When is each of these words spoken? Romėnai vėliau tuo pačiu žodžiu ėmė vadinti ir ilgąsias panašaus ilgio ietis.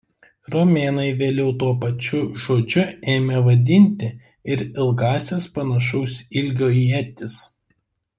Romėnai 0.53 1.03
vėliau 1.17 1.49
tuo 1.63 1.67
pačiu 1.83 2.21
žodžiu 2.45 2.85
ėmė 3.15 3.41
vadinti 3.47 4.09
ir 4.55 4.63
ilgąsias 4.85 5.47
panašaus 5.59 6.17
ilgio 6.43 6.71
ietis. 6.79 7.37